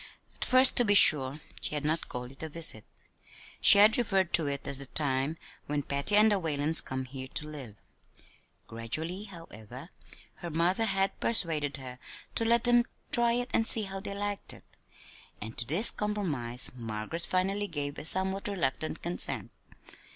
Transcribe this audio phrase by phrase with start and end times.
[0.35, 2.85] At first, to be sure, she had not called it a visit;
[3.61, 7.27] she had referred to it as the time when "Patty and the Whalens come here
[7.35, 7.75] to live."
[8.65, 9.91] Gradually, however,
[10.37, 11.99] her mother had persuaded her
[12.33, 14.63] to let them "try it and see how they liked it";
[15.39, 19.51] and to this compromise Margaret finally gave a somewhat reluctant consent.